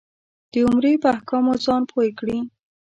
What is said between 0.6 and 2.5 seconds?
عمرې په احکامو ځان پوی کړې.